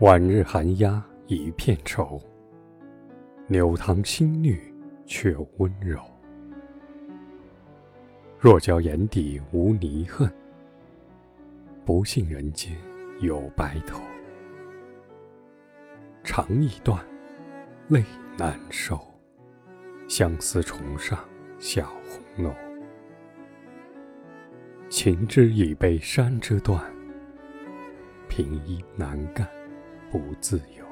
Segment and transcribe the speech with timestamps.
[0.00, 2.20] 晚日寒鸦一片愁，
[3.46, 4.60] 柳塘新绿
[5.06, 6.00] 却温柔。
[8.40, 10.28] 若教眼底无泥恨，
[11.84, 12.76] 不信人间
[13.20, 14.00] 有白头。
[16.24, 17.00] 肠易断，
[17.86, 18.02] 泪
[18.36, 18.98] 难收，
[20.08, 21.16] 相思重上
[21.60, 22.52] 小红楼。
[24.88, 26.82] 情之已被山枝断，
[28.28, 29.46] 平衣难干
[30.12, 30.91] 不自由。